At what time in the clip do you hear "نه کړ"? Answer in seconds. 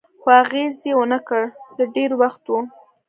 1.11-1.43